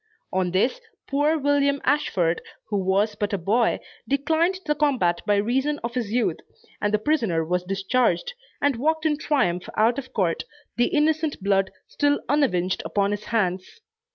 On 0.33 0.49
this, 0.49 0.81
poor 1.07 1.37
William 1.37 1.79
Ashford, 1.83 2.41
who 2.71 2.77
was 2.77 3.13
but 3.13 3.33
a 3.33 3.37
boy, 3.37 3.79
declined 4.07 4.59
the 4.65 4.73
combat 4.73 5.21
by 5.27 5.35
reason 5.35 5.79
of 5.83 5.93
his 5.93 6.11
youth, 6.11 6.37
and 6.81 6.91
the 6.91 6.97
prisoner 6.97 7.45
was 7.45 7.63
discharged, 7.65 8.33
and 8.59 8.77
walked 8.77 9.05
in 9.05 9.15
triumph 9.15 9.69
out 9.77 9.99
of 9.99 10.11
court, 10.11 10.43
the 10.75 10.87
innocent 10.87 11.43
blood 11.43 11.69
still 11.87 12.19
unavenged 12.27 12.81
upon 12.83 13.11
his 13.11 13.25
hands. 13.25 13.79